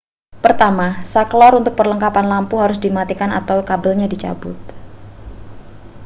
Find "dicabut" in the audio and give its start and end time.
4.13-4.57